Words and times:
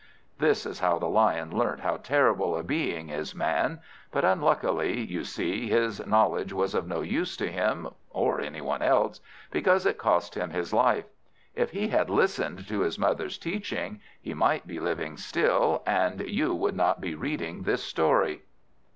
This 0.39 0.65
was 0.65 0.79
how 0.79 0.97
the 0.97 1.05
Lion 1.05 1.55
learnt 1.55 1.81
how 1.81 1.97
terrible 1.97 2.57
a 2.57 2.63
being 2.63 3.09
is 3.09 3.35
Man; 3.35 3.79
but 4.11 4.25
unluckily, 4.25 4.99
you 4.99 5.23
see, 5.23 5.69
his 5.69 6.03
knowledge 6.07 6.51
was 6.51 6.73
of 6.73 6.87
no 6.87 7.01
use 7.01 7.37
to 7.37 7.51
him 7.51 7.87
or 8.09 8.41
any 8.41 8.61
one 8.61 8.81
else, 8.81 9.19
because 9.51 9.85
it 9.85 9.99
cost 9.99 10.33
him 10.33 10.49
his 10.49 10.73
life. 10.73 11.05
If 11.53 11.69
he 11.69 11.89
had 11.89 12.09
listened 12.09 12.67
to 12.67 12.79
his 12.79 12.97
mother's 12.97 13.37
teaching, 13.37 14.01
he 14.19 14.33
might 14.33 14.65
be 14.65 14.79
living 14.79 15.17
still, 15.17 15.83
and 15.85 16.19
you 16.27 16.51
would 16.55 16.75
not 16.75 16.99
be 16.99 17.13
reading 17.13 17.61
this 17.61 17.83
story. 17.83 18.41